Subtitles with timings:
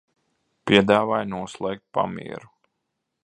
[0.69, 2.53] Piedāvāju noslēgt pamieru.